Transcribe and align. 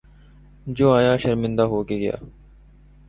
جو 0.67 0.91
آیا 0.93 1.17
شرمندہ 1.17 1.63
ہو 1.63 1.83
کے 1.83 1.97
گیا۔ 1.97 2.15